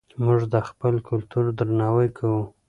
موږ 0.23 0.41
د 0.53 0.55
خپل 0.69 0.93
کلتور 1.09 1.45
درناوی 1.57 2.09
کوو. 2.17 2.41